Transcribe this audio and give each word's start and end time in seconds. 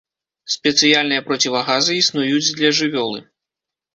Спецыяльныя 0.53 1.25
процівагазы 1.27 1.93
існуюць 1.99 2.53
для 2.61 2.69
жывёлы. 2.79 3.19